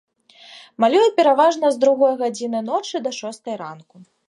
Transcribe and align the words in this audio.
Малюю 0.83 1.03
пераважна 1.19 1.71
з 1.75 1.79
другой 1.85 2.13
гадзіны 2.23 2.59
ночы 2.73 3.05
да 3.07 3.15
шостай 3.21 3.55
ранку. 3.63 3.95